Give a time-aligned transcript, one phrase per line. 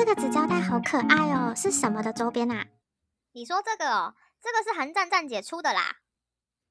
[0.00, 2.66] 这个纸胶带好可爱哦，是什么的周边啊？
[3.32, 5.98] 你说这个哦，这个是韩战站姐出的啦。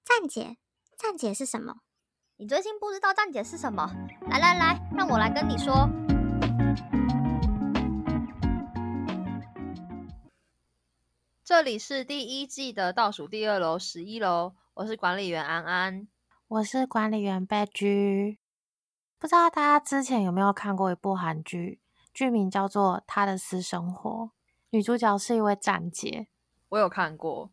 [0.04, 0.58] 站姐，
[0.98, 1.82] 站姐是什么？
[2.38, 3.88] 你最近不知道站姐是什么？
[4.32, 5.88] 来来来，让我来跟你说。
[11.44, 16.08] 这里是第一季的倒数第二楼，十一楼，我是管理员安安，
[16.48, 18.40] 我是管理员贝居。
[19.20, 21.80] 不知道大家之前有没有看过一部韩剧，
[22.20, 24.10] 剧名叫做《他的私生活》，
[24.72, 26.28] 女主角是一位站姐。
[26.68, 27.50] 我有看过。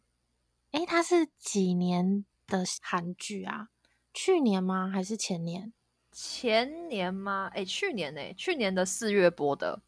[0.73, 3.69] 诶，它是几年的韩剧啊？
[4.13, 4.91] 去年吗？
[4.93, 5.73] 还是前年？
[6.11, 7.49] 前年吗？
[7.55, 8.35] 诶，去年呢？
[8.35, 9.83] 去年的四月播的。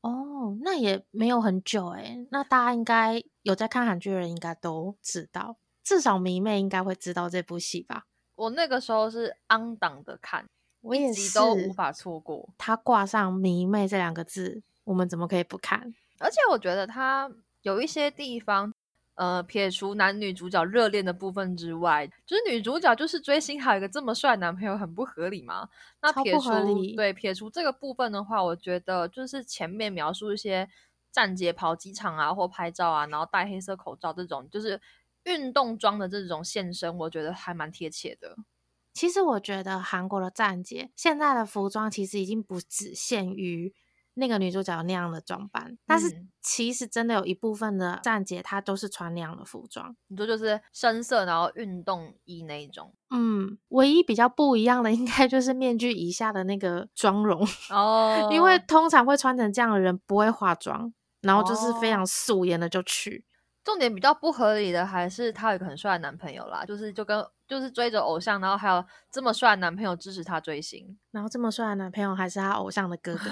[0.00, 8.08] 哦，那也没有很久诶，那大家应该有在看韩剧的人应该都知道，至少迷妹应该会知道这部戏吧？
[8.34, 10.50] 我那个时候是安档的看，
[10.82, 12.50] 我也是都无法错过。
[12.58, 15.94] 他挂上迷妹这两个字，我们怎么可以不看？
[16.18, 17.30] 而且我觉得他
[17.62, 18.72] 有一些地方。
[19.14, 25.68] 呃，撇除男女主角热恋的部分之外，就是女主角就是追星，还有一个这么帅男朋友，很不合理吗？
[26.00, 26.50] 那撇除
[26.96, 30.66] 对撇除这个部分的话，我觉得就是前面描述一些
[31.12, 34.80] 站街跑机场啊，或拍照啊，然后戴黑色口罩这种，就是
[35.24, 38.34] 运动装的这种现身，我觉得还蛮贴切的。
[38.92, 43.74] 其实我觉得韩国的站姐现在的服装其实已经不只限于。
[44.14, 52.94] 那个女主角那样的装扮，但是其实真的有一部分的站姐她都是穿那样的服装，你说就是深色然后运动衣那一种。
[53.08, 63.24] 嗯，唯一比较不一样的应该就是面具以下的那个妆容 哦，因为通常会穿成这样的人不会化妆，然后就是非常素颜的就去。
[63.64, 73.24] 重点比较不合理的还是她有一个很帅的男朋友啦，就是就跟就是追着偶像，然后还有这么帅的男朋友支持她追星，然后这么帅的男朋友还是她偶像的哥哥。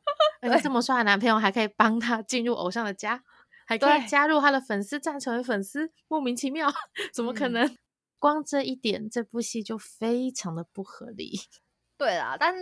[0.42, 3.22] 而且这么帅的男朋友还可以帮她进入偶像的家，
[3.66, 6.72] 还可以加入他的粉丝站成为粉丝，莫名其妙，
[7.12, 7.76] 怎么可能？
[8.20, 11.40] 光这一点，这部戏就非常的不合理。
[11.98, 12.54] 对啦，但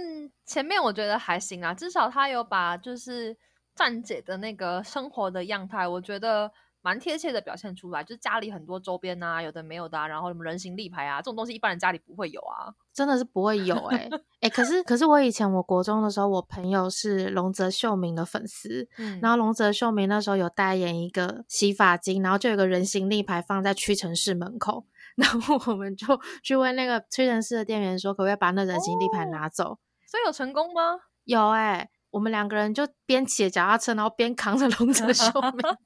[0.47, 3.37] 前面我觉得还行啊，至少他有把就是
[3.75, 6.53] 站姐的那个生活的样态，我觉得。
[6.86, 14.08] 蛮贴切的表现出来，就是家里很多周边啊，有的没有的，然后什么人形立牌啊，这种东西一般人家里不会有啊，真的是不会有哎
[14.38, 24.86] 哎，可是可是我以前我国中的时候，我朋友是龙泽秀明的粉丝， 嗯，然后龙泽秀明那时候有代言一个洗发精，然后就有个人形立牌放在屈臣氏门口，
[25.19, 26.06] 然后我们就
[26.44, 29.80] 去问那个屈臣氏的店员说，可不可以把那人形立牌拿走？
[30.06, 31.00] 所以有成功吗？
[31.25, 31.91] 有哎。
[32.16, 35.78] 我们两个人就边骑脚踏车，然后边扛着龙泽秀明的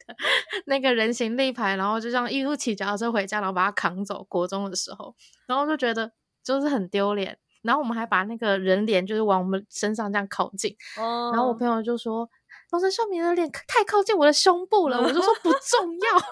[0.67, 4.25] 那个人形立牌，然后就这样一路骑脚踏车回家，然后把它扛走。
[4.29, 5.13] 国中的时候，
[5.49, 6.13] 然后就觉得
[6.45, 7.37] 就是很丢脸。
[7.63, 10.77] 然后我们还把那个人脸就是往我们身上这样靠近。
[10.97, 12.31] 然后我朋友就说
[12.71, 16.31] ：“龙泽秀明的脸太靠近我的胸部了。”我就说：“不重要， 快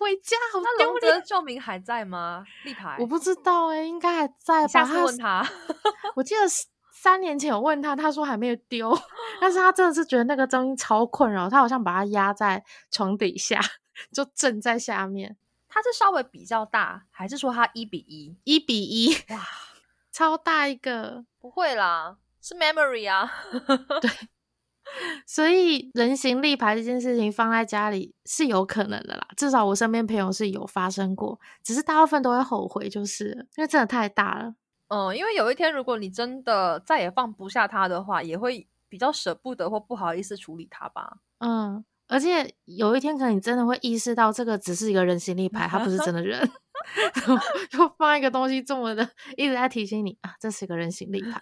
[0.00, 2.44] 回家，好丢脸。”龙泽秀明还在吗？
[2.64, 4.66] 立牌我不知道哎，应该还在吧？
[4.66, 5.48] 下次问他，
[6.16, 6.66] 我记得是。
[7.02, 8.96] 三年前我问他，他说还没有丢，
[9.40, 13.60] 但是他真的是觉得那个声音超困扰，他好像把它压在床底下，
[14.14, 15.36] 就枕在下面。
[15.68, 18.36] 它是稍微比较大，还是说它一比一？
[18.44, 19.12] 一比一？
[19.30, 19.40] 哇，
[20.12, 21.24] 超大一个！
[21.40, 23.28] 不会啦，是 memory 啊。
[24.00, 24.08] 对，
[25.26, 34.54] 所以人形立牌这件事情放在家里是有可能的啦，至少我身边朋友是有发生过，只是大部分都会后悔，就是因为真的太大了。
[34.94, 41.16] 嗯，因为有一天如果你真的再也放不下他的话，也会比较舍不得或不好意思处理他吧。
[41.38, 46.46] 嗯，而且有一天可能你真的会意识到这个只是一个人形立牌，他不是真的人，
[47.72, 49.08] 就放一个东西这么的
[49.38, 51.40] 一直在提醒你啊，这是一个人形立牌，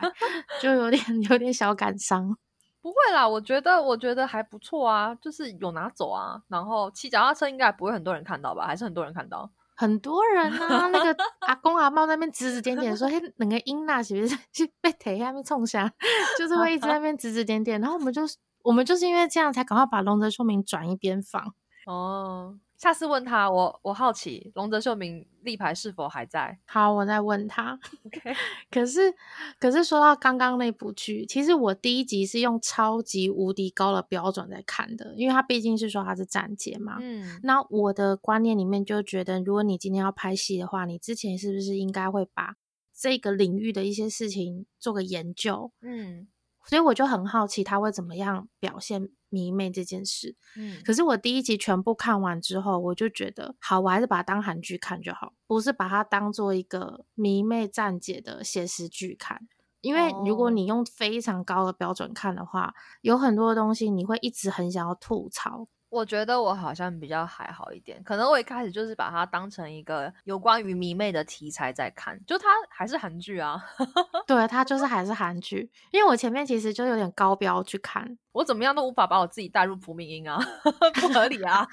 [0.62, 2.36] 就有点有点小感伤。
[2.80, 8.64] 不会啦，我觉得我觉得还不错啊，就是有拿走啊，然后骑脚踏车应该不会很多人看到吧？
[8.64, 9.50] 还是很多人看到。
[9.80, 15.90] 很多人啊，那个 阿公阿妈那边指指点点，说：“嘿，那个英娜是不是 去被腿下面冲下？”
[16.38, 17.80] 就是会一直在那边指指点点。
[17.80, 18.20] 然后我们就
[18.62, 21.54] 我们就是因为这样，才赶快把龙泽秀明转一边放。
[21.86, 26.58] 哦，下次问他，我我好奇龙泽秀明立牌是否还在？
[26.64, 27.78] 好，我再问他。
[28.06, 28.34] OK。
[28.70, 29.14] 可是
[29.58, 36.96] 可是说到刚刚那部剧，其实我第一集是用超级无敌高的标准在看的，因为他毕竟是说他是站姐嘛。
[37.02, 37.38] 嗯。
[37.42, 42.54] 那我的观念里面就觉得，如果你今天要拍戏的话，你之前是不是应该会把
[42.98, 45.70] 这个领域的一些事情做个研究？
[45.82, 46.28] 嗯。
[46.64, 50.36] 所以我就很好奇他会怎么样表现迷妹这件事。
[50.56, 59.48] 嗯，可是我第一集全部看完之后，我就觉得好，我还是把它当韩剧看就好，不是把它当做一个迷妹站姐的写实剧看。
[59.80, 65.66] 因为如果你用非常高的标准看的话，有很多东西你会一直很想要吐槽。
[65.90, 73.60] 我觉得我好像比较还好一点，可能我一开始就是把它当成一个有关于迷妹的题材在看，就它还是韩剧啊，
[74.26, 80.38] 对，它就是还是韩剧，因为我前面其实就有点高标去看，我怎么样都无法把我自己带入朴敏英啊，
[81.00, 81.66] 不合理啊，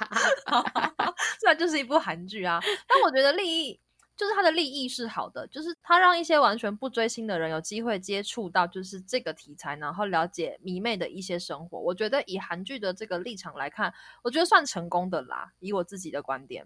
[1.40, 3.80] 虽然就是一部韩剧啊，但我觉得利益。
[4.18, 11.80] 就是他的利益是好的，就是他让一些完全不追星的人有机会接触到就是这个题材，然后了解迷妹的一些生活。
[11.80, 13.94] 我觉得以韩剧的这个立场来看，
[14.24, 15.54] 我觉得算成功的啦。
[15.60, 16.66] 以我自己的观点，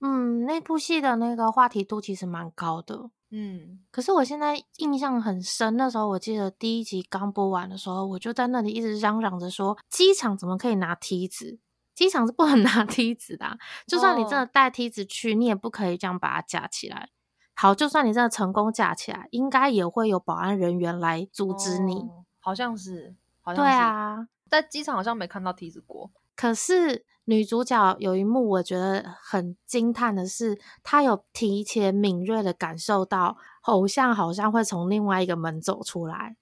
[0.00, 3.80] 嗯，那部戏的那个话题度其实蛮高的，嗯。
[3.92, 11.60] 可是我现在印象很深，那时候我记得第一集刚播完的时候，我就在那里一直嚷嚷着说，机场怎么可以拿梯子？
[11.98, 17.08] 机场是不能拿 梯子的，就算你真的带梯子去，你也不可以这样把它架起来。
[17.54, 22.08] 好，就算你真的成功架起来，应该也会有保安人员来阻止你。
[22.38, 26.12] 好像是，好像对啊，在机场好像没看到梯子过。
[26.36, 36.36] 可是女主角有一幕，我觉得很惊叹的是，她有提前敏锐的感受到偶像好像会从另外一个门走出来。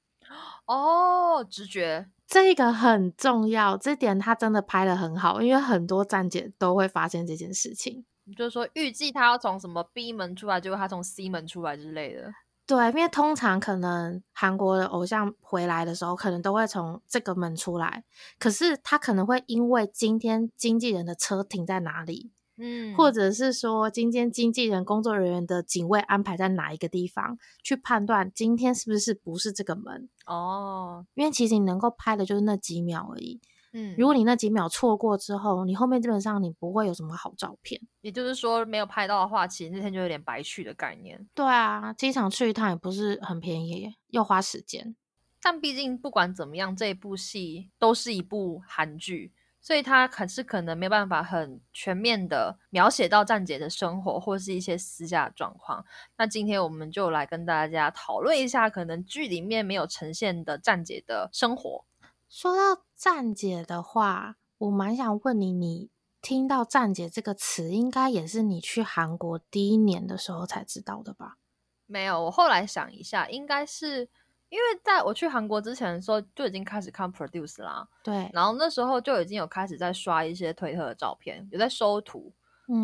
[0.67, 2.11] 哦，直觉。
[2.27, 8.05] 这个很重要，这点他真的拍的很好，因为很多站姐都会发现这件事情。
[8.37, 12.33] 就是说，预计他要从什么 B 门出来，结果他从 C 门出来之类的。
[12.67, 18.03] 对，因为通常可能韩国的偶像回来的时候，可能都会从这个门出来，
[18.41, 22.33] 可是他可能会因为今天经纪人的车停在哪里。
[22.59, 31.07] 嗯，或者是说今天经纪人工作人员的警卫安排在哪一个地方，去判断今天是不是不是这个门哦。
[31.15, 33.41] 因为其实你能够拍的就是那几秒而已。
[33.73, 37.79] 嗯，如果你那几秒错过之后，你后面基本上你不会有什么好照片。
[38.01, 41.29] 也就是说，没有拍到的话，其实那天就有点白去的概念。
[41.35, 44.97] 对啊，机场去一趟也不是很便宜，又花时间。
[45.43, 49.33] 但毕竟不管怎么样，这一部戏都是一部韩剧。
[49.67, 55.85] 所以他可是可能没办法很全面的描写到站姐的生活或是一些私下状况。
[56.17, 61.85] 那今天我们就来跟大家讨论一下，可能剧里面没有呈现的站姐的生活。
[62.29, 65.91] 说到站姐的话，我蛮想问你，你
[66.23, 71.39] 听到站姐这个词，应该也是你去韩国第一年的时候才知道的吧？
[71.87, 74.09] 没有，我后来想一下，应该是。
[74.49, 77.87] 因为在我去韩国之前的时候，就已经开始看 Produce 啦。
[78.03, 82.33] 对，然后那时候就已经有开始在刷一些推特的照片，有在收图，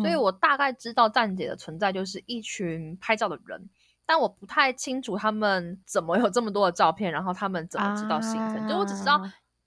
[0.01, 3.69] 所以我大概知道站姐的存在就是一群拍照的人，
[4.05, 8.67] 但我不太清楚他们怎么有这么多的照片，然后他们怎么知道行程。
[8.67, 9.21] 就我只知道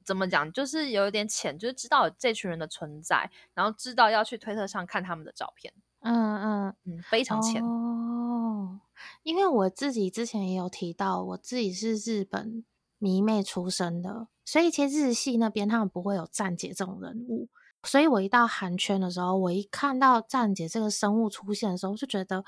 [0.04, 5.72] 怎么讲，就是有一点浅，就是知道这群人的存在，然后知道要去推特上看他们的照片。
[6.06, 8.80] 嗯嗯嗯，非常浅哦。
[9.22, 12.64] 因为我自己之前也有提到，我自己是日本
[12.98, 17.48] 迷妹出身的，所以其实日系那边他们不会有站姐这种人物。
[17.82, 22.44] 所以我一到韩圈的时候，我一看到站姐这个生物出现的时候，就觉得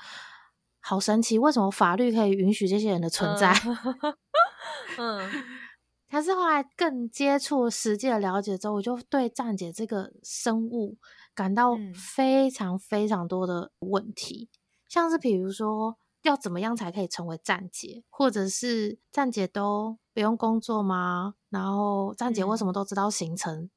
[0.81, 3.53] 好神奇，为什么法律可以允许这些人的存在？
[4.97, 5.29] 嗯，
[6.09, 10.97] 可是后来更接触实际的了解之后，我就对站姐这个生物
[11.39, 14.49] 感到非常非常多的问题，
[14.89, 15.97] 像是比如说。
[16.23, 18.03] 要怎么样才可以成为站姐？
[18.09, 21.35] 或者是站姐都不用工作吗？
[21.49, 23.69] 然后站姐为什么都知道行程？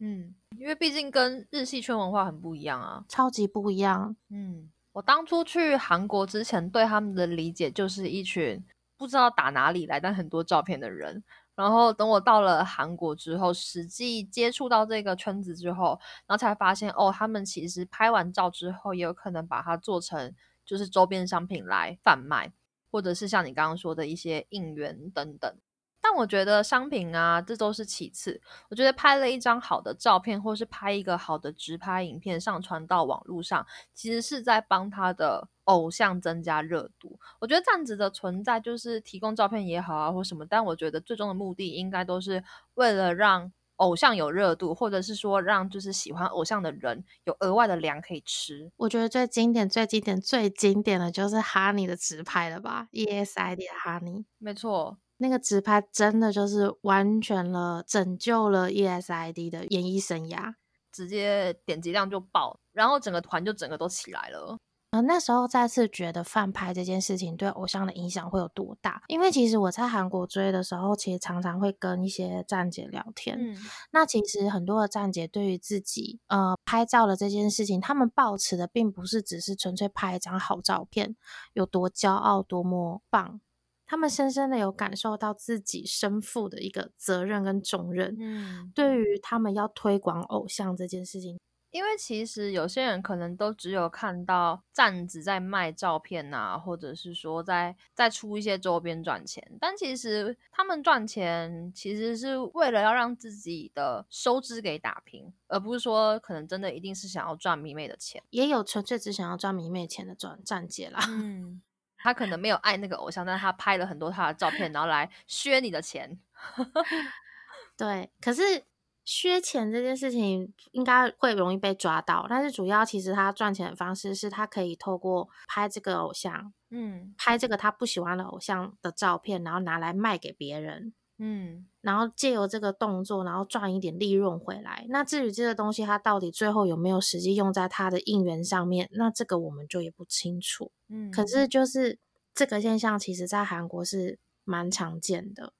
[0.00, 4.14] 嗯，因为毕竟跟日系圈文化很不一样啊，超级不一样。
[4.28, 8.62] 嗯，我当初去韩国之前，对他们的理解就是一群
[8.98, 11.24] 不知道打哪里来但很多照片的人。
[11.56, 15.98] 然后等我到了韩国之后，实际接触到这个圈子之后，
[16.28, 20.32] 然后才发现哦，他们其实拍完照之后，也有可能把它做成。
[20.66, 22.52] 就是周边商品来贩卖，
[22.90, 25.56] 或者是像你刚刚说的一些应援等等。
[26.00, 28.42] 但我觉得商品啊，这都是其次。
[28.68, 37.20] 我觉得拍了一张好的照片，或是拍一个好的直拍影片上传到网络上，其实是在帮他的偶像增加热度。
[37.38, 40.44] 我觉得这样子的存在，就是提供照片也好啊，或什么。
[40.44, 42.42] 但我觉得最终的目的，应该都是
[42.74, 43.52] 为了让。
[43.76, 48.72] 偶像有热度，或者是说让就是喜欢偶像的人有额外的粮可以吃。
[48.78, 60.54] 我觉得最经典、最经典、最经典的就是哈尼的直拍了吧？E S I D 的哈尼，没错，那个直拍真的就是完全了拯救了 E S I D 的演艺生涯，
[60.90, 64.56] 直接点击量就爆，然后整个团就整个都起来了。
[65.02, 69.02] 那时候再次觉得饭拍这件事情对偶像的影响会有多大？
[69.08, 73.36] 因为其实我在韩国追的时候，其实常常会跟一些站姐聊天。
[73.38, 73.56] 嗯，
[73.90, 81.16] 那其实很多的站姐对于自己呃拍照的这件事情，他们抱持的并不是只是纯粹拍一张好照片
[81.52, 83.40] 有多骄傲多么棒，
[83.86, 88.16] 他们深深的有感受到自己身负的一个责任跟重任。
[88.18, 91.38] 嗯，对于他们要推广偶像这件事情。
[91.76, 108.22] 因为其实有些人可能都只有看到站子在卖照片呐，或者是说在在出一些周边赚钱，但其实他们赚钱其实是为了要让自己的收支给打平，而不是说可能真的一定是想要赚迷妹的钱。
[108.30, 110.98] 也有纯粹只想要赚迷妹钱的转站姐啦。
[111.08, 111.60] 嗯，
[111.98, 116.18] 他可能没有爱那个偶像，但是他拍了很多他的照片，然后来削你的钱。
[117.76, 118.64] 对，可是。
[119.06, 134.84] 削钱这件事情应该会容易被抓到，但是主要其实他赚钱的方式是他可以透过拍这个偶像，嗯，拍这个他不喜欢的偶像的照片，然后拿来卖给别人，嗯，然后借由这个动作，然后赚一点利润回来。
[134.88, 140.72] 那至于这个东西他到底最后有没有实际用在他的应援上面，那这个我们就也不清楚。
[140.88, 142.00] 嗯，可是就是
[142.34, 145.52] 这个现象，其实在韩国是蛮常见的。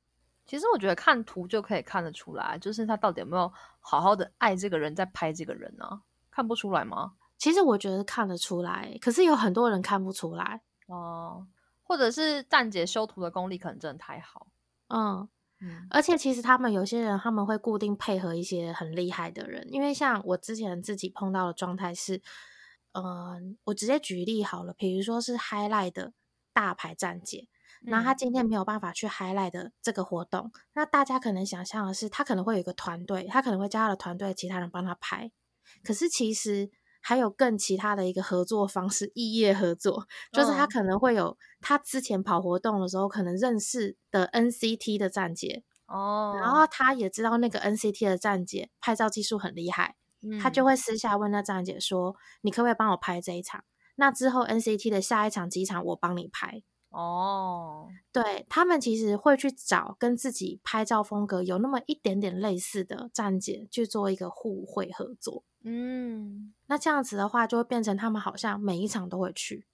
[0.46, 6.02] 其实我觉得看图就可以看得出来，就是他到底有没有好好的爱这个人，在拍这个人呢？
[6.30, 7.14] 看不出来吗？
[7.36, 11.46] 其实我觉得看得出来，可是有很多人看不出来哦，
[11.82, 14.46] 或者是站姐修图的功力可能真的太好。
[14.88, 22.22] 嗯嗯，而且其实他们有些人他们会固定配合一些很厉害的人，因为像我之前自己碰到的状态是，
[22.92, 26.12] 嗯，我直接举例好了，比如说是 Highlight 的
[26.52, 27.48] 大牌站姐。
[27.86, 35.30] 那他今天没有办法去 highlight 的这个活动，那大家可能想象的是，他可能会有一个团队，他可能会叫他的团队其他人帮他拍。
[35.82, 49.96] 可是其实还有更其他的一个合作方式，异业合作，就是他可能会有他之前跑活动的时候可能认识的 NCT 的站姐哦，然后他也知道那个 NCT 的站姐拍照技术很厉害，
[50.42, 53.64] 他就会私下问那站姐说：“你可不可以帮我拍这一场？
[53.94, 56.62] 那之后 NCT 的下一场几场我帮你拍。”
[56.96, 65.44] 哦，对他们其实会去找跟自己拍照风格有那么一点点类似的站姐去做一个互惠合作。
[65.62, 69.66] 嗯，那这样子的话，就会变成他们好像每一场都会去，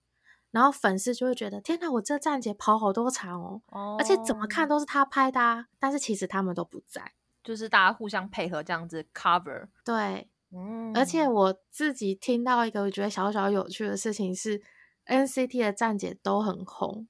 [0.50, 7.12] 然后粉丝就会觉得天哪，我这站姐跑好多场哦，而且怎么看都是他拍的，啊，但是其实他们都不在，
[7.44, 9.68] 就是大家互相配合这样子 cover。
[9.84, 14.60] 对，嗯，而且我自己听到一个我觉得小小有趣的事情是
[15.06, 17.06] ，NCT 的站姐都很红。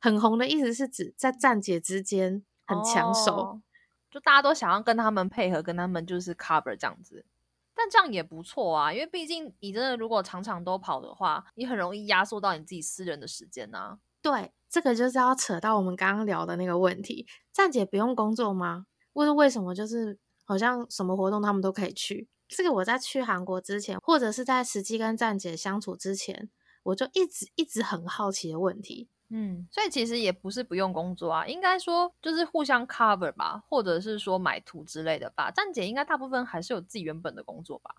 [0.00, 3.60] 很红的意思是指在站姐之间很抢手，
[4.10, 7.24] 就大家都想要跟他们配合，跟他们就是 cover 这样子。
[7.74, 13.98] 但这样也不错啊，因为毕竟你真的如果场场都跑的话，你很容易压缩到你自己私人的时间啊。
[14.20, 18.86] 对，这个就是要扯到我们刚刚聊的那个问题：站姐不用工作吗？
[19.14, 19.74] 问为什么？
[19.74, 22.28] 就是好像什么活动他们都可以去。
[22.48, 26.50] 这个我在去韩国之前，或者是在实际跟站姐相处之前，
[26.82, 29.08] 我就一直一直很好奇的问题。
[29.32, 35.50] 嗯，所以其实也不是不用工作啊，应该说就是互相 cover 吧，或者是说买图之类的吧。
[35.52, 37.94] 站姐应该大部分还是有自己原本的工作吧。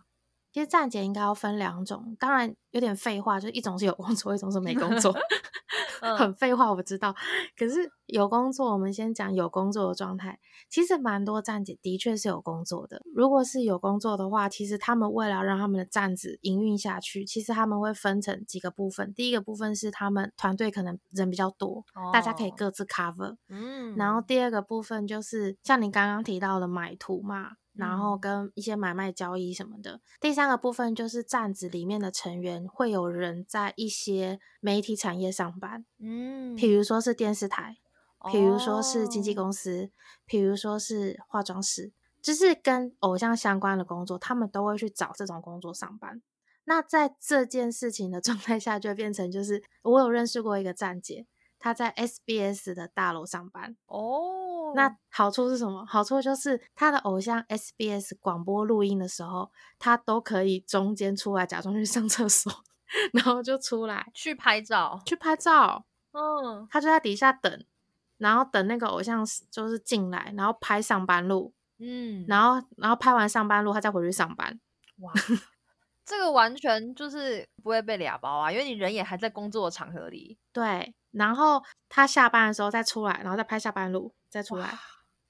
[0.52, 5.16] 其实站姐应该要分两种，当然有点废话，就是一种是有工作，一种是没工作。
[6.18, 7.16] 很废话，我知道。
[7.56, 10.40] 可是有工作，我们先讲有工作的状态。
[10.68, 13.02] 其实蛮多站姐的确是有工作的。
[13.14, 19.14] 如果是有工作的话，其实他们为了让他们的站子营运下去，其实他们会分成几个部分。
[19.14, 23.38] 第一个部分是他们团队可能人比较多，大家可以各自 cover。
[23.48, 23.96] 嗯。
[23.96, 27.52] 然后第二个部分就是像你刚刚提到的买图嘛。
[27.74, 30.02] 然后跟一些买卖交易什么的。
[30.20, 37.78] 第三个部分就是站子里面的成员会有人在一些媒体产业上班，嗯，比如说是电视台，
[38.32, 39.90] 比如说是经纪公司，
[40.26, 46.22] 比如说是化妆师，就是跟偶像相关的工作，他们都会去找这种工作上班。
[46.66, 51.26] 那在这件事情的状态下，就变成就是我有认识过一个站姐，
[51.62, 54.74] 她在 SBS 的大楼上班哦。
[54.74, 55.86] 那好处是什么？
[55.86, 62.52] 好处就是他的偶像 SBS 广播录音的时候，他都可以中间出来假装去上厕所，
[63.12, 65.86] 然后就出来去拍照，去拍照。
[66.14, 67.66] 嗯，他就在底下等，
[68.18, 71.54] 然后等那个偶像就是进来，然后拍上班路。
[71.80, 74.60] 嗯，然后然后拍完上班路，他再回去上班。
[75.00, 75.12] 哇，
[76.06, 80.38] 这个完全就是不会被俩包啊，因为你人也还在工作的场合里。
[80.54, 84.14] 对，然后他下班的时候再出来，然后再拍下班路。
[84.30, 84.74] 再出来，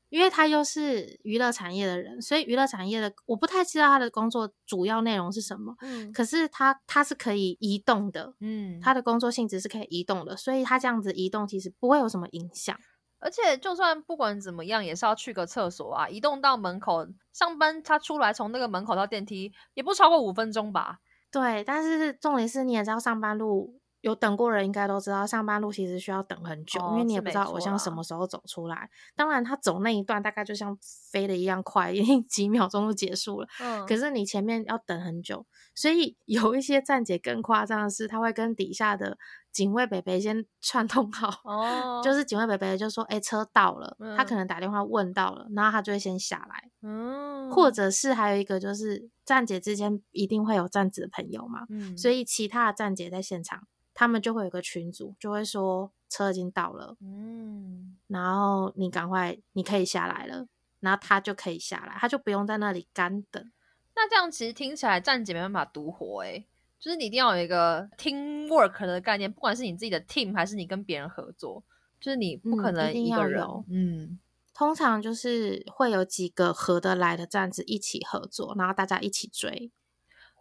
[0.09, 5.75] 因为他又是娱乐产业的人，所以娱乐产业的我不太知道他的工作主要内容是什么。
[5.81, 12.77] 嗯，可是他他是可以移动的，嗯，他的工作性质是可以移动的，所以他这样子移动其实不会有什么影响。
[13.17, 20.99] 而且就算不管怎么样，也是要去个厕所啊，移动到门口上班，他出来从那个门口到电梯也不超过五分钟吧？
[21.31, 23.80] 对，但是重点是你也知道上班路。
[24.01, 28.89] 有等过人应该都知道，上班路其实需要等很久，因为你也不知道偶像什么时候走出来。
[29.15, 30.77] 当然，他走那一段大概就像
[31.11, 33.47] 飞的一样快，因为 几秒钟就结束了。
[33.59, 39.17] 嗯，可是你前面要等很久，所以 有一些站姐更夸张的是，他会跟底下的
[39.51, 46.71] 警卫北北先串通好， 哦，就是警卫北北就说：“哎，车到了。”他可能打电话问到了，然后他就会先下来。
[46.81, 53.67] 嗯，或者是还有一个就是站姐之间一定会有站子的朋友嘛，嗯，所以其他的站姐在现场。
[54.01, 60.47] 他们就会有个群组，就会说车已经到了，嗯，然后你赶快，你可以下来了，
[60.79, 63.51] 然后他就可以下来，他就不用在那里干等。
[63.95, 66.47] 那这样其实听起来站姐没办法独活，诶，
[66.79, 71.63] 就是你一定要有一个 team work 的概念，不管是你自己的 team 还是你跟别人合作，
[71.99, 73.45] 就是你不可能一个人。
[73.69, 74.19] 嗯，
[74.51, 79.71] 通常就是会有几个合得来的站子一起合作，然后大家一起追。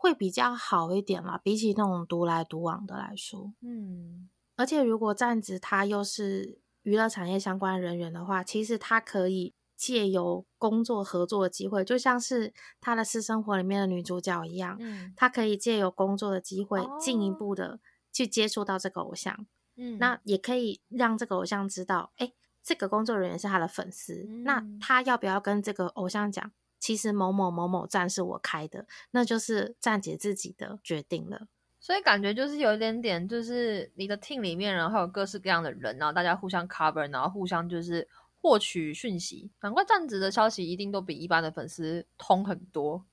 [0.00, 17.78] 会比较好一点啦，比起那种独来独往的来说，嗯，而且如果站子他又是娱乐产业相关人员的话，其实他可以借由工作合作的机会，就像是他的私生活里面的女主角一样，嗯，他可以借由工作的机会进一步的
[18.10, 24.64] 去接触到这个偶像，嗯，那也可以让这个偶像知道，哎，这个工作人员是他的粉丝，那。
[24.80, 26.50] 他要不要跟这个偶像讲？
[26.80, 31.46] 其实某某某某站是我开的，那就是站姐自己的决定了。
[31.78, 38.06] 所以感觉就是有一点点，就是你的 team 里面，然后有各式各样的人，然后大家互相 cover，然后互相就是
[38.42, 39.50] 获取讯息。
[39.62, 43.04] 难怪站子的消息一定都比一般的粉丝通很多。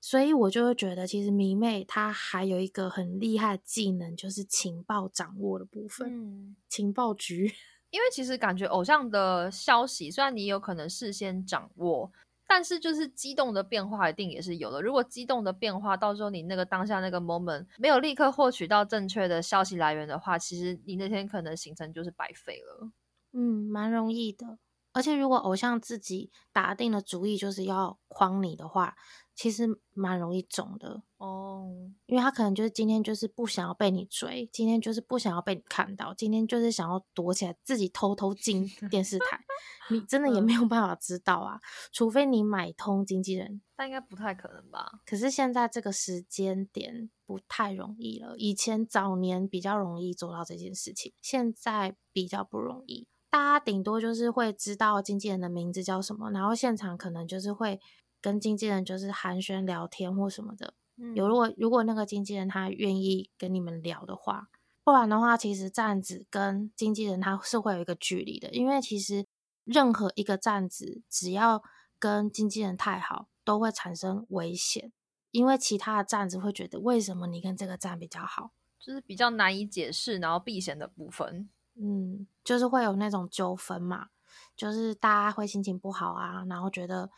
[0.00, 6.08] 所以我就会觉得，其实迷妹她还有一个很厉害的技能，就是情报掌握的部分。
[6.08, 7.52] 嗯，情报局。
[7.90, 12.10] 因为其实感觉偶像的消息，虽然你有可能事先掌握。
[12.54, 14.82] 但是就是激动的变化一定也是有的。
[14.82, 22.90] 如果激动的变化到时候你那个当下那个 moment 没有立刻获取到正确的消息来源的话，其实你那天可能行程就是白费了。
[23.32, 24.58] 嗯，蛮容易的。
[24.92, 28.94] 而且如果偶像自己打定了主意就是要框你的话。
[29.34, 31.66] 其实蛮容易中的哦，
[32.04, 39.40] 因为他可能就是今天就是不想要被你追，今天就是不想要被你看到，今天就是想要躲起来自己偷偷进 电视台，
[39.88, 41.58] 你真的也没有办法知道啊，
[41.90, 45.00] 除非你买通经纪人，但应该不太可能吧？
[45.06, 57.80] 可是现在这个时间点不太容易了，以前早年比较容易做到这件事情，现在比较不容易，大家顶多就是会知道经纪人的名字叫什么，然后现场可能就是会。
[58.24, 60.74] 跟经纪人就是寒暄聊天或什么的，
[61.16, 64.48] 有如果如果那个经纪人他愿意跟你们聊的话，
[64.84, 69.26] 不然的话，其实站子跟经纪人他是会有一个距离的，因为其实
[69.64, 71.64] 任何一个站子只要
[71.98, 74.92] 跟经纪人太好，都会产生危险，
[75.32, 84.08] 因为其他的站子会觉得为什么你跟这个站比较好，就是比较难以解释，然后避嫌的部分，嗯，就是会有那种纠纷嘛，
[84.56, 87.10] 就是大家会心情不好啊，然后觉得。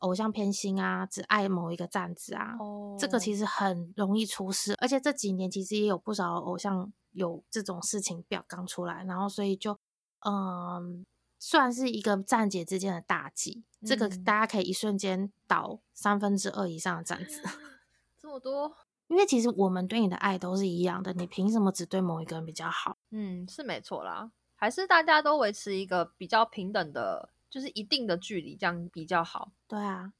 [0.00, 2.56] 偶像偏心啊，只爱某一个站子啊，
[2.98, 4.74] 这个其实很容易出事。
[4.80, 9.78] 而且这几年其实也有不少偶像有这种事情表刚出来，然后所以就
[10.24, 11.04] 嗯，
[11.38, 13.62] 算是一个站姐之间的大忌。
[13.84, 17.42] 这个大家可以一瞬间倒三分之二以上的站子，
[18.18, 18.74] 这么多。
[19.10, 22.96] 因为其实我们对你的爱都是一样的，你凭什么只对某一个人比较好？
[23.10, 27.28] 嗯，是没错啦，还是大家都维持一个比较平等的。
[27.50, 29.50] 就是一定的距离，这样比较好。
[29.66, 30.12] 对啊，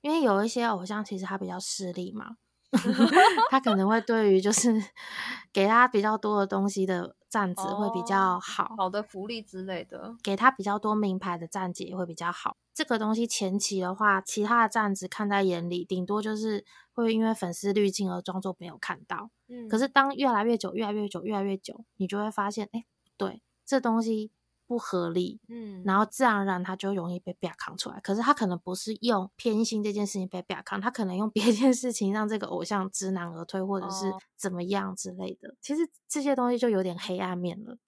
[0.00, 2.38] 因为有一些偶像其实他比较势利嘛，
[3.50, 4.82] 他可能会对于就是
[5.52, 12.56] 给他比较多的东西的站子会比较好，好的福利之类的，给他比较多名牌的站姐会比较好。
[12.72, 16.64] 这个东西前期的话，其他的站子看在眼里，顶多就是
[17.02, 19.30] 会因为粉丝滤镜而装作没有看到。
[19.48, 22.84] 嗯，可是当越来越久，越来越久，越来越久，你就会发现，哎，
[23.16, 24.30] 对，这东西。
[24.68, 27.98] 不合理，嗯，然后自然而然他就容易被表扛出来。
[28.00, 35.56] 可是他可能不是用偏心这件事情被表扛，他可能用别件事情让这个偶像知难而退，或者是怎么样之类的。
[35.62, 37.78] 其实这些东西就有点黑暗面了。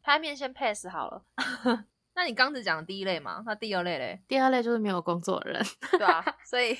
[0.00, 1.24] 拍面先 pass 好了。
[2.14, 3.42] 那你刚只讲第一类嘛？
[3.44, 4.22] 那第二类嘞？
[4.28, 6.78] 第二类就是没有工作的人，对啊，所以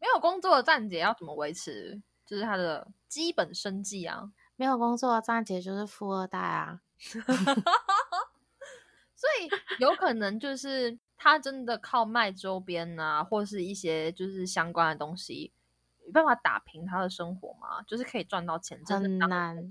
[0.00, 2.02] 没有工作的站姐要怎么维持？
[2.26, 4.32] 就是他的基本生计啊。
[4.56, 6.80] 没有工作的站姐就是富二代啊。
[9.14, 15.52] 所以有可能就是他真的靠卖周边啊，或是一些就是相关的东西，
[16.06, 17.82] 有办法打平他的生活吗？
[17.86, 19.70] 就是可以赚到钱，很难，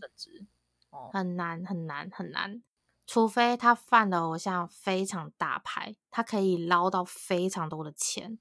[1.12, 2.62] 很难，很难，很难。
[3.08, 8.38] 除非他犯的偶像非常大牌，他可以捞到非常多的钱，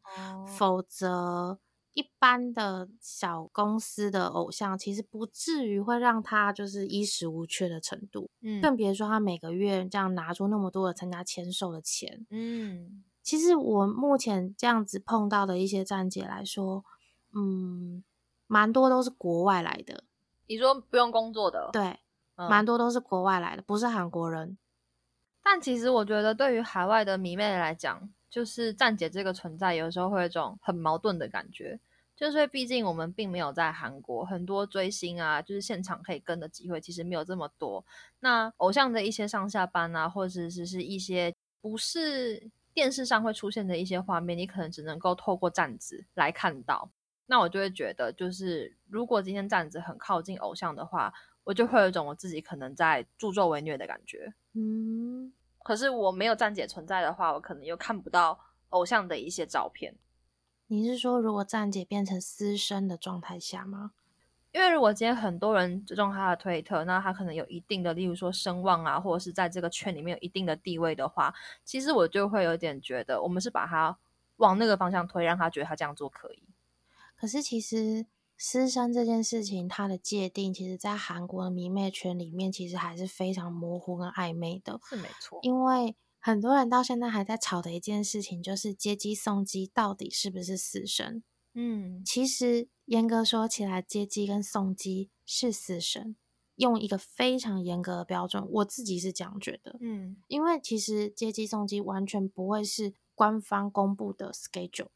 [0.46, 1.59] 否则
[1.99, 16.85] 一般的小公司的偶像，其实不至于会让他就是衣食无缺的程度，嗯，更别说他每个月这样拿出那么多的参加签售的钱，嗯，其实我目前这样子碰到的一些站姐来说，
[17.35, 18.05] 嗯，
[18.47, 20.05] 蛮多都是国外来的。
[20.47, 21.99] 你说不用工作的，对，
[22.37, 24.57] 蛮多都是国外来的，不是韩国人。
[25.43, 31.81] 但其实我觉得，对于海外的迷妹来讲，就是站姐这个存在，有时候会有一种很矛盾的感觉。
[32.19, 37.85] 就是毕竟我们并没有在韩国，很多追星啊，就是现场可以跟的机会，其实没有这么多。
[38.19, 46.91] 那偶像的一些上下班啊，或者是是一些不是电视上会出现的一些画面，你可能只能够透过站子来看到。
[47.27, 54.35] 那我就会觉得，就是如果今天站子很靠近偶像的话，我就会有一种我自己可能在助纣为虐的感觉。
[54.55, 59.95] 嗯，可是我没有站姐存在的话，我可能又看不到偶像的一些照片。
[60.71, 63.93] 你是说，如果站姐变成私生的状态下吗？
[64.53, 73.97] 因为如果今天很多人追踪他的推特，那他可能有一定的，例如说声望啊，或者是在这个圈里面有一定的地位的话，其实我就会有点觉得，我们是把他
[74.37, 76.43] 往那个方向推，让他觉得他这样做可以。
[77.17, 78.05] 可是其实
[78.37, 84.79] 私生这件事情，它的界定，其实在韩国的迷妹圈里面，其实还是非常模糊跟暧昧的。
[84.85, 85.97] 是没错，因为。
[86.29, 91.23] 很多人到现在还在吵的一件事情，就是接机送机到底是不是死神？
[91.55, 96.17] 嗯，其实严格说起来，接机跟送机是死神，
[96.57, 99.79] 用一个非常严格的标准，我自己是这样觉得。
[99.81, 104.88] 嗯，因为其实接机送机完全不会是官方公布的 schedule。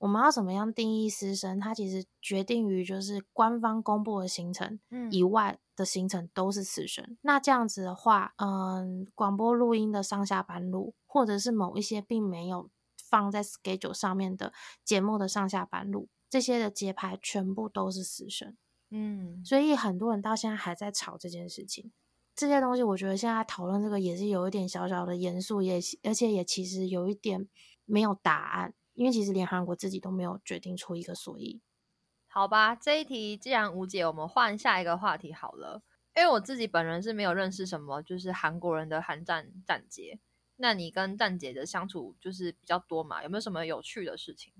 [0.00, 1.60] 我们要怎么样定义私生？
[1.60, 7.18] 它其实决定于就是官方公布的行程以外的行程都是私生。
[7.20, 18.56] 那这样子的话，嗯，广播录音的上下班路，或者是某一些并没有放在 schedule 上面的节目的上下班路，这些的节拍全部都是私生。
[18.90, 21.92] 嗯，所以很多人到现在还在吵这件事情。
[22.34, 27.46] 这些东西，我觉得现在讨论这个也是有一点小小的严肃，也而且也其实有一点
[27.84, 28.72] 没有答案。
[29.00, 31.62] 因为其实连韩国自己都没有决定出一个所以，
[32.26, 35.82] 好吧，这一题既然无解，我们换下一个话题好了。
[36.14, 40.20] 因为我自己本人是没有认识什么就是韩国人的韩战战姐，
[40.56, 43.22] 那你跟战姐的相处就是比较多嘛？
[43.22, 44.52] 有没有什么有趣的事情？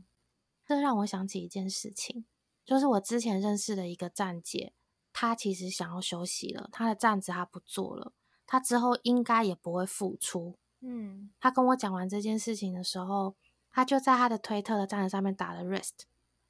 [0.65, 2.25] 这让我想起一件事情，
[2.65, 4.73] 就是我之前认识的一个站姐，
[5.13, 8.15] 她其实想要休息了，她的站子她不做了，
[8.47, 10.57] 她之后应该也不会复出。
[10.81, 13.37] 嗯，她跟我讲完这件事情的时候。
[13.73, 16.03] 他就在他的推特的站子上面打了 rest，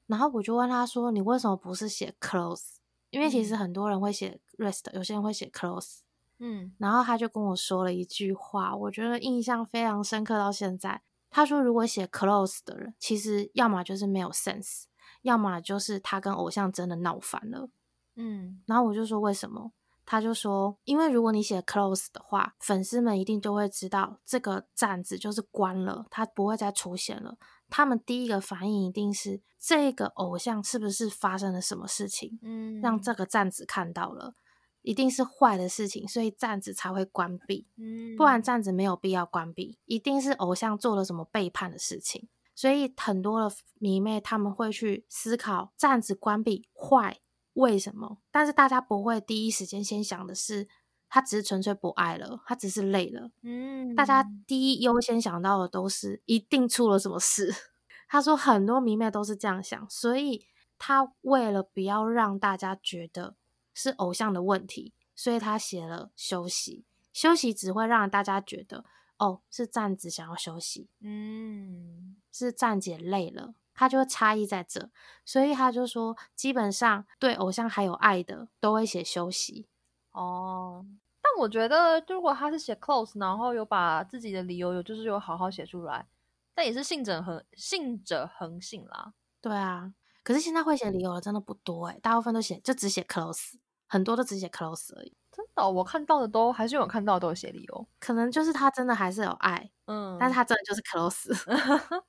[0.07, 2.77] 然后我就问他说：“你为什么不是写 close？”
[3.11, 5.99] 因为其实很多人会写 rest，有些人会写 close。
[6.39, 11.03] 嗯，然后他就跟我说了一句话，我觉得印象非常深刻到现在。
[11.29, 14.85] 他说：“如果写 close 的人，其实要么就是没有 sense，
[15.23, 17.69] 要么就是他跟偶像真的闹翻了。”
[18.17, 19.73] 嗯，然后我就说：“为什么？”
[20.11, 27.37] 他就说，因为如果你写 close 的话，粉丝们一定就会知道这个站子就是关了，他不会再出现了。
[27.69, 34.35] 他们第一个反应一定是这个偶像是不是发生了什么事情，嗯，让这个站子看到了，
[34.83, 37.69] 一定是坏的事情，所以站子才会关闭。
[37.77, 42.29] 嗯，不然站子没有必要关闭，一定是偶像做了什么背叛的事情。
[42.57, 47.21] 所以很多的迷妹他们会去思考站子关闭坏。
[47.55, 48.19] 为什么？
[48.31, 50.69] 但是大家不会第一时间先想的是，
[51.09, 53.31] 他只是纯粹不爱了，他只是累了。
[53.43, 57.53] 嗯，大家第一优先想到的都是一定出了什么事。
[58.09, 60.47] 他说很多迷妹都是这样想，所以
[60.79, 63.37] 他为了不要让大家觉得
[63.75, 66.85] 是偶像的问题，所以他写了休息。
[67.13, 68.85] 休息只会让大家觉得
[69.19, 70.89] 哦，是站子想要休息。
[71.01, 73.55] 嗯，是站姐累了。
[73.81, 74.91] 他就差异在这，
[75.25, 79.69] 所以他就说，基本上对偶像还有爱的，都会写休息
[80.13, 80.85] 哦。
[81.23, 86.07] 但我觉得，如果他是写 close，然后有把自己的理由有，就是有好好写出来，
[86.55, 89.15] 但也是信者恒信者恒信啦。
[89.41, 93.55] 对啊，可是现在会写理由的真的不多哎，大部分都写就只写 close，
[93.89, 95.17] 很多都只写 close 而已。
[95.33, 101.33] 真的，我看到的都还是有看到都有写理由，可能就是他真的还是有爱，嗯，但是他真的就是 close，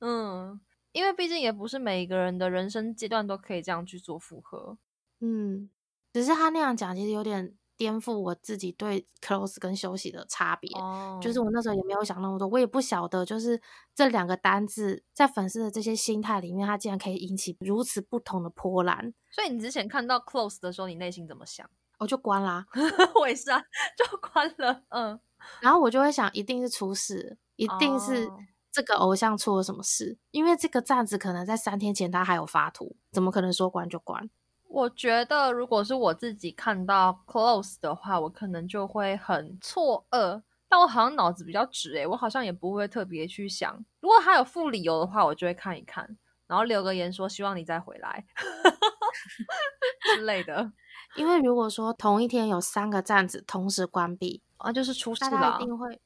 [0.00, 0.58] 嗯。
[0.92, 4.76] 因为毕竟也不是每一个人的人生阶段都可以这样去做复合，
[5.20, 5.70] 嗯，
[6.12, 10.70] 只是他那样讲，其实有点颠覆我自己对 close 跟休息的差别。
[10.78, 13.60] 哦，就是我那时候也没有想那么多，我也不晓得，就是
[13.94, 19.14] 这两个单字在粉丝的这些心态里面，它竟然可以引起如此不同的波澜。
[19.30, 21.68] 所以你之前看到 close 的时候，你内心怎么想？
[21.98, 22.66] 我 就关啦，
[23.14, 23.62] 我也是啊，
[23.96, 24.82] 就关了。
[24.90, 25.18] 嗯，
[25.60, 28.28] 然后我就会想，一定是出事，一定是。
[28.72, 34.30] 这个偶像出了什么事，因为这个站子可能在三天前他还有发图，怎么可能说关就关？
[34.68, 40.42] 我觉得如果是我自己看到 close 的话，我可能就会很错愕。
[40.66, 43.84] 但我好像脑子比较直诶，我好像也不会特别去想。
[44.00, 48.24] 如果他有附理由的话，我就会看一看，然后留个言说希望你再回来
[50.16, 50.72] 之类的。
[51.16, 56.00] 因为如果说同一天有三个站子同时关闭，啊，就是出事了，一定会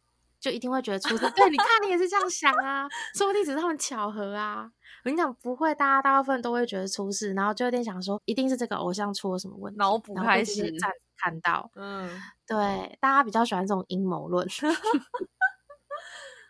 [0.46, 1.28] 就一定会觉得出事。
[1.34, 4.70] 对，你看你也是这样想啊，说不定只是他们巧合啊。
[5.02, 10.72] 我跟你讲，不会，大家大部分都会觉得出事，然后就有点想说，一定是这个偶像出了什么问题，脑补开始
[11.16, 12.08] 看到，嗯，
[12.46, 14.46] 对，大家比较喜欢这种阴谋论，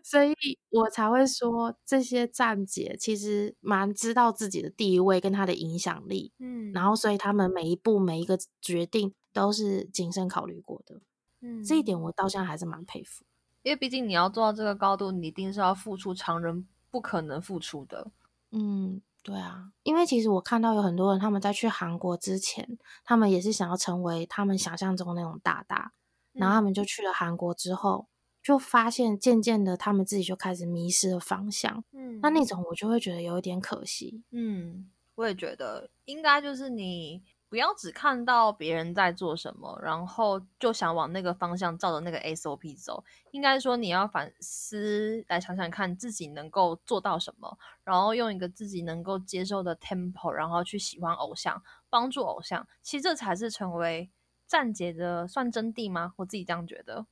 [0.03, 0.35] 所以
[0.69, 11.01] 我才会说这些站姐其实蛮知道自己的地位跟他的影响力，嗯，然后所以他们每一步每一个决定都是谨慎考虑过的，
[11.41, 13.23] 嗯，这一点我到现在还是蛮佩服，
[13.63, 18.11] 因为毕竟你要做到这个高度，你一定是要付出常人不可能付出的。
[18.51, 25.91] 嗯，对啊，因为其实我看到有很多人，他们在去韩国之前，他们也是想要成为他们想象中那种大大，
[26.33, 28.07] 然后他们就去了韩国之后，
[28.41, 31.83] 就发现渐渐的他们自己就开始迷失了方向。
[31.91, 34.23] 嗯，那那种我就会觉得有一点可惜。
[34.31, 37.23] 嗯，我也觉得应该就是你。
[37.49, 43.03] 不要只看到别人在做什么，然后就想往那个方向照着那个 SOP 走。
[43.31, 52.67] 应该说你要反思，来想想看自己能够做到什么，然后用一个自己能够接受的 tempo，然后去喜欢偶像，帮助偶像。
[52.81, 54.11] 其实这才是成为
[54.45, 56.13] 站姐的算真谛吗？
[56.17, 57.07] 我自己这样觉得。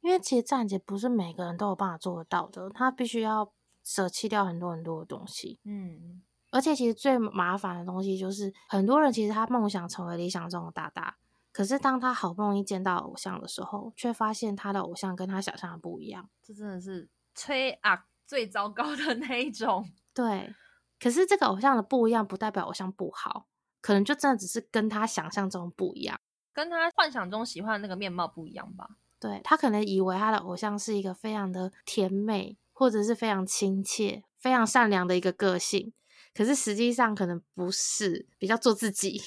[0.00, 3.52] 因为其实站姐不是每个人都有办法做得到的，她必须要
[3.84, 5.60] 舍弃掉很多很多的东西。
[5.64, 6.22] 嗯。
[6.50, 11.16] 而且其实最麻烦的东西就是，很多人其实他梦想成为理想中的大大，
[11.52, 16.28] 可是当他好不容易见到偶像的时候，却发现他的偶像跟他想象的不一样。
[16.42, 19.88] 这真的是吹啊最糟糕的那一种。
[20.14, 20.54] 对，
[20.98, 23.46] 可是这个偶像的不一样，不代表偶像不好，
[23.80, 26.18] 可能就真的只是跟他想象中不一样，
[26.52, 28.88] 跟他幻想中喜欢的那个面貌不一样吧。
[29.20, 35.92] 对他可能以为他的偶像是一个非常的甜美，或者是非常亲切、非常善良的一个个性。
[36.38, 39.20] 可是实际上可能不是，比较做自己，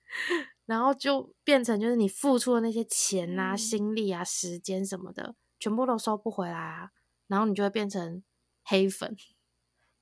[0.64, 6.90] 然后就变成就是你付出的那些钱啊、心力啊、时间什么的，全部都收不回来啊，
[7.26, 8.22] 然后你就会变成
[8.62, 9.14] 黑粉。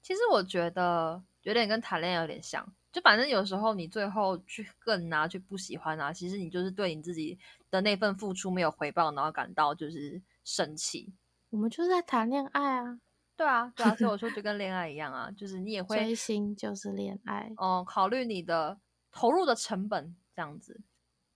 [0.01, 7.37] 其实我觉得有点跟谈恋爱有点像，就反正有时候你最后去恨啊、去不喜欢啊，其实你就是对你自己
[7.72, 11.12] 的那份付出没有回报，然后感到就是生气。
[11.51, 13.01] 我们就是在谈恋爱啊。
[13.37, 18.79] 对啊，对啊，所以我说就 跟恋爱一样啊，就是你也会追星就是恋爱哦，考虑你的
[19.11, 20.81] 投入的成本这样子。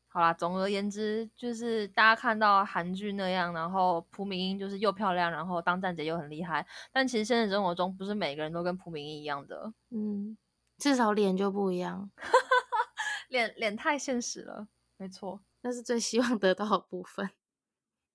[0.08, 10.38] 好啦，总而言之，就是大家看到韩剧那样，然后朴敏英就是又漂亮，然后当站姐又很厉害，但其实现实生活中不是每个人都跟朴敏英一样的，嗯，
[10.78, 12.10] 至少脸就不一样，
[13.28, 17.28] 脸脸太现实了，没错，那是最希望得到的部分。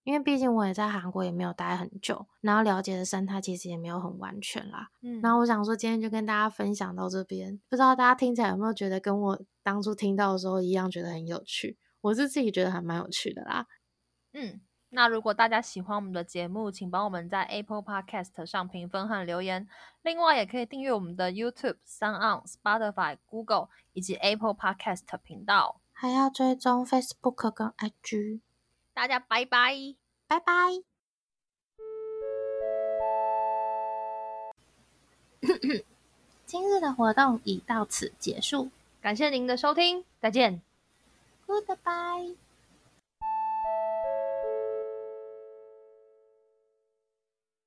[0.04, 4.90] 因为毕竟我也在韩国也没有待很久，然后了解的生态其实也没有很完全啦。
[5.02, 11.78] 嗯，然后我想说今天就跟大家分享到这边，不知道大家听起来有没有觉得跟我当初听到的时候一样，觉得很有趣？
[12.02, 13.68] 我是自己觉得还蛮有趣的啦。
[14.34, 14.60] 嗯，
[14.90, 19.68] 那如果大家喜欢我们的节目，请帮我们在 Apple Podcast 上评分和留言。
[20.02, 28.42] 另外，也可以订阅我们的 YouTube、Sound、Spotify、Google 以及 Apple Podcast 频道，还要追踪 Facebook 跟 IG。
[29.02, 29.96] 大家拜拜，
[30.28, 30.54] 拜拜。
[36.46, 38.70] 今日的活动已到此结束，
[39.02, 40.62] 感谢您的收听，再见。
[41.48, 42.36] Goodbye。